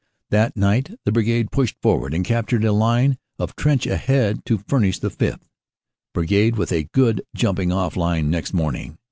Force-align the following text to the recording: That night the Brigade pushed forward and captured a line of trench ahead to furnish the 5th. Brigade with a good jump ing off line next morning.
That 0.31 0.57
night 0.57 0.97
the 1.05 1.11
Brigade 1.11 1.51
pushed 1.51 1.79
forward 1.79 2.15
and 2.15 2.25
captured 2.25 2.65
a 2.65 2.71
line 2.73 3.19
of 3.37 3.55
trench 3.55 3.85
ahead 3.85 4.43
to 4.45 4.57
furnish 4.67 4.97
the 4.97 5.11
5th. 5.11 5.41
Brigade 6.11 6.55
with 6.55 6.71
a 6.71 6.85
good 6.91 7.21
jump 7.35 7.59
ing 7.59 7.71
off 7.71 7.95
line 7.95 8.31
next 8.31 8.51
morning. 8.51 8.97